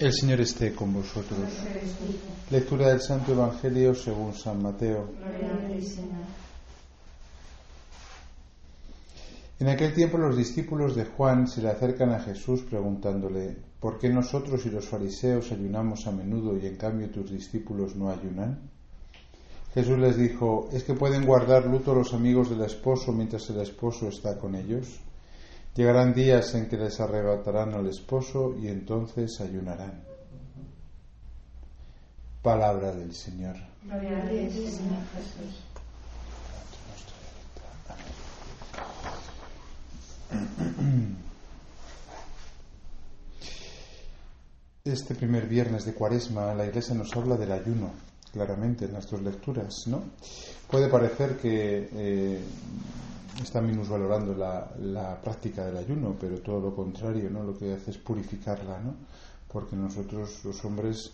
El 0.00 0.12
Señor 0.12 0.40
esté 0.40 0.74
con 0.74 0.92
vosotros. 0.92 1.38
Lectura 2.50 2.88
del 2.88 3.00
Santo 3.00 3.30
Evangelio 3.30 3.94
según 3.94 4.34
San 4.34 4.60
Mateo. 4.60 5.08
En 9.60 9.68
aquel 9.68 9.94
tiempo 9.94 10.18
los 10.18 10.36
discípulos 10.36 10.96
de 10.96 11.04
Juan 11.04 11.46
se 11.46 11.62
le 11.62 11.68
acercan 11.68 12.10
a 12.10 12.18
Jesús 12.18 12.62
preguntándole, 12.62 13.56
¿por 13.78 14.00
qué 14.00 14.08
nosotros 14.08 14.66
y 14.66 14.70
los 14.70 14.88
fariseos 14.88 15.52
ayunamos 15.52 16.08
a 16.08 16.12
menudo 16.12 16.58
y 16.58 16.66
en 16.66 16.76
cambio 16.76 17.08
tus 17.10 17.30
discípulos 17.30 17.94
no 17.94 18.10
ayunan? 18.10 18.68
Jesús 19.74 19.96
les 19.96 20.16
dijo, 20.16 20.70
¿es 20.72 20.82
que 20.82 20.94
pueden 20.94 21.24
guardar 21.24 21.66
luto 21.66 21.94
los 21.94 22.12
amigos 22.14 22.50
del 22.50 22.62
esposo 22.62 23.12
mientras 23.12 23.48
el 23.50 23.60
esposo 23.60 24.08
está 24.08 24.38
con 24.38 24.56
ellos? 24.56 24.88
Llegarán 25.74 26.14
días 26.14 26.54
en 26.54 26.68
que 26.68 26.76
les 26.76 27.00
arrebatarán 27.00 27.74
al 27.74 27.88
esposo 27.88 28.54
y 28.56 28.68
entonces 28.68 29.40
ayunarán. 29.40 30.04
Palabra 32.42 32.92
del 32.92 33.12
Señor. 33.12 33.56
Gloria 33.82 34.22
a 34.22 34.26
Dios, 34.26 34.52
Señor 34.52 35.02
Jesús. 35.16 35.62
Este 44.84 45.14
primer 45.14 45.48
viernes 45.48 45.86
de 45.86 45.94
Cuaresma 45.94 46.54
la 46.54 46.66
Iglesia 46.66 46.94
nos 46.94 47.16
habla 47.16 47.36
del 47.36 47.50
ayuno, 47.50 47.90
claramente 48.32 48.84
en 48.84 48.92
nuestras 48.92 49.22
lecturas, 49.22 49.86
¿no? 49.86 50.04
Puede 50.70 50.88
parecer 50.88 51.38
que 51.38 51.88
eh, 51.90 52.40
está 53.42 53.60
minusvalorando 53.60 54.34
la, 54.34 54.70
la 54.78 55.20
práctica 55.20 55.64
del 55.64 55.76
ayuno, 55.76 56.16
pero 56.18 56.40
todo 56.40 56.60
lo 56.60 56.74
contrario, 56.74 57.30
¿no? 57.30 57.42
Lo 57.42 57.56
que 57.56 57.72
hace 57.72 57.90
es 57.90 57.98
purificarla, 57.98 58.80
¿no? 58.80 58.94
Porque 59.48 59.76
nosotros, 59.76 60.44
los 60.44 60.64
hombres, 60.64 61.12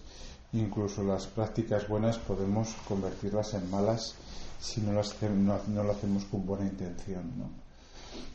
incluso 0.53 1.03
las 1.03 1.27
prácticas 1.27 1.89
buenas, 1.89 2.19
podemos 2.19 2.75
convertirlas 2.87 3.55
en 3.55 3.71
malas 3.71 4.17
si 4.61 4.81
no, 4.83 4.93
las, 4.93 5.17
no, 5.23 5.59
no 5.69 5.83
lo 5.83 5.91
hacemos 5.93 6.25
con 6.27 6.45
buena 6.45 6.67
intención, 6.67 7.33
¿no? 7.39 7.51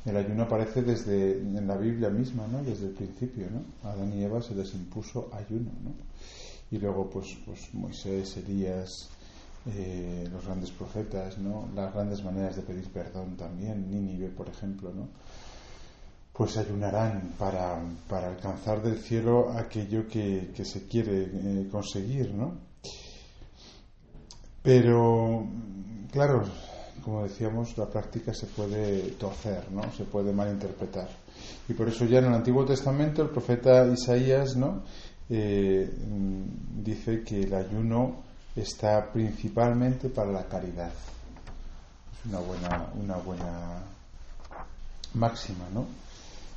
El 0.06 0.18
ayuno 0.18 0.44
aparece 0.44 0.82
desde 0.82 1.40
en 1.40 1.68
la 1.68 1.78
Biblia 1.78 2.10
misma, 2.10 2.48
¿no? 2.48 2.64
Desde 2.64 2.88
el 2.88 2.94
principio, 2.94 3.48
¿no? 3.52 3.90
Adán 3.90 4.14
y 4.14 4.24
Eva 4.24 4.42
se 4.42 4.56
les 4.56 4.74
impuso 4.74 5.30
ayuno, 5.34 5.72
¿no? 5.84 5.94
Y 6.72 6.78
luego, 6.80 7.10
pues, 7.10 7.38
pues 7.46 7.74
Moisés, 7.74 8.38
Elías, 8.38 9.10
eh, 9.68 10.28
los 10.32 10.46
grandes 10.46 10.72
profetas, 10.72 11.38
¿no? 11.38 11.68
las 11.74 11.94
grandes 11.94 12.24
maneras 12.24 12.56
de 12.56 12.62
pedir 12.62 12.88
perdón 12.92 13.36
también, 13.36 13.90
Nínive, 13.90 14.30
por 14.30 14.48
ejemplo, 14.48 14.92
¿no? 14.94 15.08
pues 16.34 16.58
ayunarán 16.58 17.34
para, 17.40 17.82
para 18.10 18.28
alcanzar 18.28 18.84
del 18.84 19.00
cielo 19.00 19.52
aquello 19.58 20.08
que, 20.08 20.52
que 20.54 20.66
se 20.66 20.86
quiere 20.86 21.24
eh, 21.24 21.68
conseguir. 21.72 22.34
¿no? 22.34 22.58
Pero, 24.62 25.48
claro, 26.12 26.44
como 27.04 27.24
decíamos, 27.24 27.78
la 27.78 27.88
práctica 27.88 28.34
se 28.34 28.48
puede 28.48 29.12
torcer, 29.12 29.72
¿no? 29.72 29.92
se 29.94 30.04
puede 30.04 30.34
malinterpretar. 30.34 31.08
Y 31.70 31.74
por 31.74 31.88
eso 31.88 32.06
ya 32.06 32.20
en 32.20 32.26
el 32.26 32.34
Antiguo 32.34 32.66
Testamento 32.66 33.22
el 33.22 33.30
profeta 33.30 33.88
Isaías 33.88 34.56
¿no? 34.56 34.84
Eh, 35.30 35.90
dice 36.84 37.24
que 37.24 37.42
el 37.42 37.54
ayuno 37.54 38.24
está 38.56 39.12
principalmente 39.12 40.10
para 40.10 40.32
la 40.32 40.46
caridad. 40.46 40.92
Es 42.14 42.26
una 42.30 42.40
buena, 42.40 42.88
una 42.96 43.16
buena 43.18 43.84
máxima, 45.14 45.66
¿no? 45.74 45.86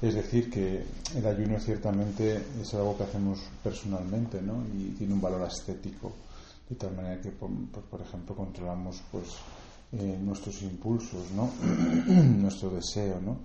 Es 0.00 0.14
decir, 0.14 0.48
que 0.48 0.84
el 1.16 1.26
ayuno 1.26 1.58
ciertamente 1.58 2.40
es 2.60 2.72
algo 2.74 2.96
que 2.96 3.02
hacemos 3.02 3.40
personalmente, 3.64 4.40
¿no? 4.40 4.62
Y 4.72 4.94
tiene 4.96 5.14
un 5.14 5.20
valor 5.20 5.48
estético, 5.48 6.12
de 6.68 6.76
tal 6.76 6.94
manera 6.94 7.20
que, 7.20 7.30
por, 7.30 7.50
por 7.90 8.00
ejemplo, 8.00 8.36
controlamos 8.36 9.02
pues, 9.10 9.26
eh, 9.92 10.18
nuestros 10.20 10.62
impulsos, 10.62 11.30
¿no? 11.32 11.50
Nuestro 12.40 12.70
deseo, 12.70 13.20
¿no? 13.20 13.38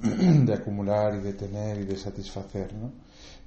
de 0.44 0.54
acumular 0.54 1.14
y 1.14 1.20
de 1.20 1.34
tener 1.34 1.80
y 1.80 1.84
de 1.84 1.96
satisfacer, 1.96 2.74
¿no? 2.74 2.90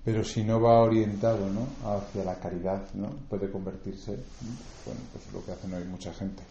pero 0.07 0.23
si 0.23 0.41
no 0.41 0.61
va 0.61 0.79
orientado 0.79 1.49
¿no? 1.49 1.67
hacia 1.91 2.23
la 2.23 2.35
caridad, 2.35 2.81
¿no? 2.93 3.09
puede 3.29 3.51
convertirse, 3.51 4.11
bueno, 4.85 5.01
pues 5.11 5.33
lo 5.33 5.43
que 5.43 5.51
hacen 5.51 5.73
hoy 5.73 5.83
mucha 5.83 6.13
gente, 6.13 6.43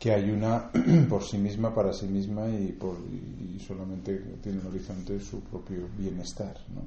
que 0.00 0.12
ayuna 0.12 0.68
por 1.08 1.22
sí 1.22 1.38
misma, 1.38 1.72
para 1.72 1.92
sí 1.92 2.06
misma 2.06 2.48
y, 2.48 2.72
por, 2.72 2.96
y 2.98 3.60
solamente 3.60 4.18
tiene 4.42 4.58
un 4.58 4.66
horizonte 4.66 5.20
su 5.20 5.42
propio 5.42 5.88
bienestar, 5.96 6.56
¿no? 6.74 6.82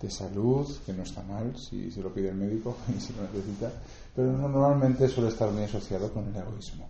de 0.00 0.08
salud, 0.08 0.68
que 0.86 0.92
no 0.92 1.02
está 1.02 1.22
mal 1.22 1.56
si 1.56 1.90
se 1.90 2.00
lo 2.00 2.14
pide 2.14 2.28
el 2.28 2.36
médico 2.36 2.76
y 2.96 3.00
si 3.00 3.12
lo 3.14 3.22
necesita, 3.22 3.72
pero 4.14 4.30
normalmente 4.30 5.08
suele 5.08 5.30
estar 5.30 5.50
muy 5.50 5.64
asociado 5.64 6.12
con 6.12 6.28
el 6.28 6.36
egoísmo. 6.36 6.88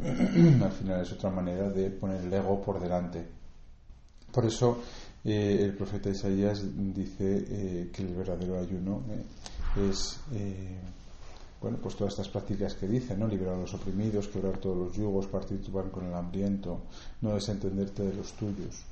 Al 0.00 0.72
final 0.72 1.00
es 1.02 1.12
otra 1.12 1.30
manera 1.30 1.68
de 1.68 1.90
poner 1.90 2.22
el 2.22 2.32
ego 2.32 2.60
por 2.60 2.80
delante. 2.80 3.24
Por 4.32 4.46
eso 4.46 4.78
eh, 5.24 5.58
el 5.60 5.74
profeta 5.74 6.10
Isaías 6.10 6.64
dice 6.74 7.44
eh, 7.48 7.90
que 7.92 8.02
el 8.02 8.14
verdadero 8.14 8.58
ayuno 8.58 9.02
eh, 9.10 9.88
es 9.90 10.18
bueno 11.60 11.78
pues 11.80 11.94
todas 11.94 12.14
estas 12.14 12.28
prácticas 12.28 12.74
que 12.74 12.88
dice 12.88 13.16
no 13.16 13.28
liberar 13.28 13.54
a 13.54 13.60
los 13.60 13.72
oprimidos 13.72 14.26
quebrar 14.26 14.58
todos 14.58 14.76
los 14.76 14.96
yugos 14.96 15.28
partir 15.28 15.62
tu 15.62 15.70
pan 15.70 15.90
con 15.90 16.06
el 16.06 16.14
hambriento 16.14 16.82
no 17.20 17.34
desentenderte 17.34 18.02
de 18.02 18.14
los 18.14 18.32
tuyos. 18.32 18.84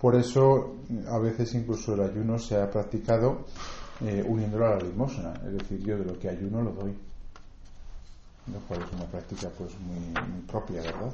Por 0.00 0.14
eso 0.16 0.76
a 1.08 1.18
veces 1.18 1.54
incluso 1.54 1.94
el 1.94 2.00
ayuno 2.00 2.38
se 2.38 2.56
ha 2.56 2.70
practicado 2.70 3.44
uniéndolo 4.26 4.66
a 4.66 4.76
la 4.76 4.82
limosna. 4.82 5.34
Es 5.46 5.52
decir 5.52 5.80
yo 5.82 5.98
de 5.98 6.04
lo 6.04 6.18
que 6.18 6.28
ayuno 6.28 6.62
lo 6.62 6.72
doy 6.72 6.94
lo 8.52 8.60
cual 8.60 8.82
es 8.82 8.92
una 8.92 9.06
práctica 9.06 9.48
pues 9.56 9.72
muy, 9.80 9.98
muy 9.98 10.40
propia 10.42 10.82
verdad 10.82 11.12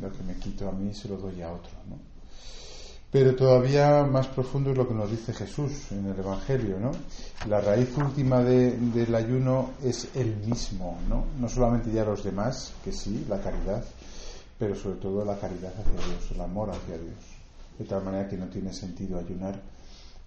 lo 0.00 0.10
que 0.10 0.22
me 0.22 0.34
quito 0.36 0.68
a 0.68 0.72
mí 0.72 0.94
se 0.94 1.08
lo 1.08 1.16
doy 1.16 1.42
a 1.42 1.52
otro 1.52 1.72
¿no? 1.88 1.98
Pero 3.10 3.34
todavía 3.34 4.04
más 4.04 4.26
profundo 4.26 4.70
es 4.70 4.76
lo 4.76 4.86
que 4.86 4.92
nos 4.92 5.10
dice 5.10 5.32
Jesús 5.32 5.92
en 5.92 6.04
el 6.08 6.18
Evangelio, 6.18 6.78
¿no? 6.78 6.90
La 7.48 7.58
raíz 7.58 7.96
última 7.96 8.42
del 8.42 9.14
ayuno 9.14 9.70
es 9.82 10.10
el 10.14 10.36
mismo, 10.36 10.98
¿no? 11.08 11.24
No 11.40 11.48
solamente 11.48 11.90
ya 11.90 12.04
los 12.04 12.22
demás, 12.22 12.74
que 12.84 12.92
sí, 12.92 13.24
la 13.26 13.40
caridad, 13.40 13.82
pero 14.58 14.74
sobre 14.74 14.96
todo 14.96 15.24
la 15.24 15.38
caridad 15.38 15.72
hacia 15.72 16.06
Dios, 16.06 16.30
el 16.34 16.40
amor 16.42 16.68
hacia 16.68 16.98
Dios. 16.98 17.16
De 17.78 17.86
tal 17.86 18.04
manera 18.04 18.28
que 18.28 18.36
no 18.36 18.48
tiene 18.48 18.74
sentido 18.74 19.18
ayunar 19.18 19.58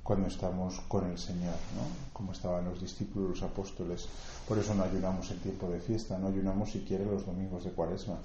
cuando 0.04 0.28
estamos 0.28 0.80
con 0.88 1.10
el 1.10 1.18
Señor, 1.18 1.56
¿no? 1.76 2.12
Como 2.14 2.32
estaban 2.32 2.66
los 2.66 2.82
discípulos, 2.82 3.30
los 3.30 3.44
apóstoles. 3.44 4.08
Por 4.48 4.58
eso 4.58 4.74
no 4.74 4.84
ayunamos 4.84 5.30
en 5.32 5.40
tiempo 5.40 5.70
de 5.70 5.80
fiesta, 5.80 6.18
no 6.18 6.28
ayunamos 6.28 6.72
siquiera 6.72 7.06
los 7.06 7.26
domingos 7.26 7.64
de 7.64 7.72
Cuaresma 7.72 8.18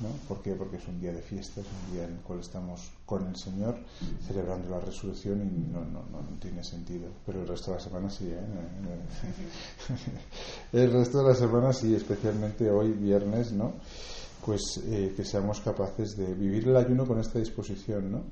¿no? 0.00 0.08
¿Por 0.28 0.42
qué? 0.42 0.54
Porque 0.54 0.76
es 0.76 0.88
un 0.88 1.00
día 1.00 1.12
de 1.12 1.22
fiesta, 1.22 1.60
es 1.60 1.66
un 1.66 1.94
día 1.94 2.04
en 2.04 2.14
el 2.14 2.20
cual 2.20 2.40
estamos 2.40 2.90
con 3.06 3.26
el 3.26 3.36
Señor 3.36 3.76
celebrando 4.26 4.70
la 4.70 4.80
resurrección 4.80 5.40
y 5.42 5.72
no, 5.72 5.80
no, 5.80 6.02
no, 6.10 6.20
tiene 6.40 6.64
sentido. 6.64 7.06
Pero 7.24 7.42
el 7.42 7.48
resto 7.48 7.70
de 7.70 7.76
la 7.76 7.82
semana 7.82 8.10
sí, 8.10 8.28
¿eh? 8.28 8.40
el 10.72 10.92
resto 10.92 11.22
de 11.22 11.28
la 11.28 11.34
semana 11.34 11.72
sí, 11.72 11.94
especialmente 11.94 12.70
hoy 12.70 12.92
viernes, 12.92 13.52
¿no? 13.52 13.72
Pues 14.44 14.80
eh, 14.84 15.14
que 15.16 15.24
seamos 15.24 15.60
capaces 15.60 16.16
de 16.16 16.34
vivir 16.34 16.68
el 16.68 16.76
ayuno 16.76 17.06
con 17.06 17.18
esta 17.18 17.38
disposición, 17.38 18.12
¿no? 18.12 18.24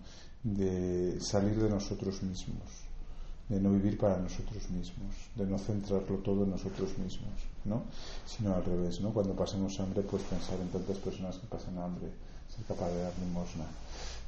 De 0.42 1.20
salir 1.20 1.56
de 1.56 1.70
nosotros 1.70 2.22
mismos 2.22 2.82
de 3.52 3.60
no 3.60 3.70
vivir 3.70 3.98
para 3.98 4.16
nosotros 4.16 4.70
mismos, 4.70 5.14
de 5.34 5.44
no 5.46 5.58
centrarlo 5.58 6.16
todo 6.18 6.44
en 6.44 6.50
nosotros 6.50 6.96
mismos, 6.96 7.36
¿no? 7.64 7.82
Sino 8.24 8.54
al 8.54 8.64
revés, 8.64 9.00
¿no? 9.02 9.12
Cuando 9.12 9.34
pasemos 9.34 9.78
hambre, 9.78 10.02
pues 10.02 10.22
pensar 10.22 10.58
en 10.58 10.68
tantas 10.68 10.96
personas 10.98 11.36
que 11.36 11.46
pasan 11.46 11.76
hambre, 11.78 12.08
ser 12.48 12.64
capaz 12.64 12.88
de 12.90 13.02
dar 13.02 13.12
limosna, 13.18 13.66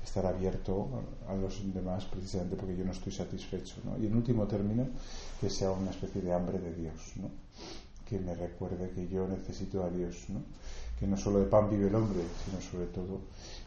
estar 0.04 0.26
abierto 0.26 0.88
a 1.26 1.34
los 1.34 1.54
demás 1.72 2.04
precisamente 2.04 2.56
porque 2.56 2.76
yo 2.76 2.84
no 2.84 2.92
estoy 2.92 3.12
satisfecho, 3.12 3.76
¿no? 3.84 3.96
Y 3.96 4.06
en 4.06 4.14
último 4.14 4.46
término, 4.46 4.86
que 5.40 5.48
sea 5.48 5.70
una 5.70 5.90
especie 5.90 6.20
de 6.20 6.32
hambre 6.32 6.58
de 6.58 6.74
Dios, 6.74 7.12
¿no? 7.16 7.30
Que 8.06 8.18
me 8.18 8.34
recuerde 8.34 8.90
que 8.90 9.08
yo 9.08 9.26
necesito 9.26 9.82
a 9.82 9.88
Dios, 9.88 10.28
¿no? 10.28 10.42
Que 10.98 11.06
no 11.06 11.16
solo 11.16 11.40
de 11.40 11.46
pan 11.46 11.70
vive 11.70 11.88
el 11.88 11.94
hombre, 11.94 12.20
sino 12.44 12.60
sobre 12.60 12.86
todo 12.86 13.20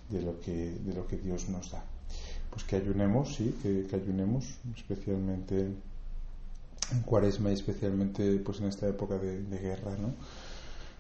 de 0.10 0.22
lo 0.22 0.40
que, 0.40 0.72
de 0.72 0.94
lo 0.94 1.08
que 1.08 1.18
Dios 1.18 1.50
nos 1.50 1.72
da 1.72 1.84
pues 2.58 2.64
que 2.64 2.76
ayunemos, 2.78 3.36
sí, 3.36 3.56
que, 3.62 3.88
ayunemos, 3.96 4.58
especialmente 4.76 5.62
en 6.92 7.02
cuaresma 7.06 7.52
y 7.52 7.54
especialmente 7.54 8.40
pues 8.40 8.60
en 8.62 8.66
esta 8.66 8.88
época 8.88 9.20
de, 9.20 9.60
guerra, 9.60 9.92
¿no? 10.02 10.14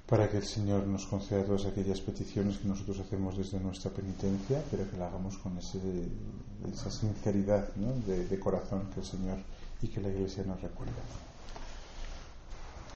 para 0.05 0.29
que 0.29 0.37
el 0.37 0.45
Señor 0.45 0.85
nos 0.85 1.07
conceda 1.07 1.43
todas 1.43 1.65
aquellas 1.65 1.99
peticiones 1.99 2.59
que 2.59 2.67
nosotros 2.67 2.99
hacemos 2.99 3.37
desde 3.37 3.59
nuestra 3.59 3.89
penitencia, 3.89 4.61
pero 4.69 4.87
que 4.87 4.97
la 4.97 5.07
hagamos 5.07 5.39
con 5.39 5.57
ese, 5.57 5.79
esa 6.71 6.91
sinceridad 6.91 7.75
¿no? 7.75 7.91
de, 8.05 8.27
de 8.27 8.39
corazón 8.39 8.91
que 8.93 8.99
el 8.99 9.05
Señor 9.07 9.37
y 9.81 9.87
que 9.87 9.99
la 9.99 10.09
Iglesia 10.09 10.43
nos 10.45 10.61
recuerda. 10.61 10.93